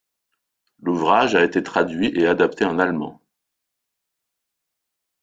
L'ouvrage 0.81 1.35
a 1.35 1.43
été 1.43 1.61
traduit 1.61 2.11
et 2.19 2.25
adapté 2.25 2.65
en 2.65 2.79
allemand. 2.79 3.21